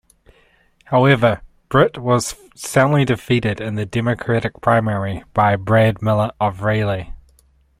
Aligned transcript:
However, 0.85 1.41
Britt 1.69 1.99
was 1.99 2.33
soundly 2.55 3.05
defeated 3.05 3.61
in 3.61 3.75
the 3.75 3.85
Democratic 3.85 4.59
primary 4.59 5.23
by 5.35 5.55
Brad 5.57 6.01
Miller 6.01 6.31
of 6.41 6.63
Raleigh. 6.63 7.13